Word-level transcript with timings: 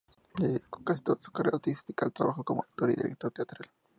Dedicó 0.35 0.83
casi 0.83 1.03
toda 1.03 1.21
su 1.21 1.31
carrera 1.31 1.57
artística 1.57 2.07
al 2.07 2.11
trabajo 2.11 2.43
como 2.43 2.63
actor 2.63 2.89
y 2.89 2.95
director 2.95 3.31
teatral. 3.31 3.69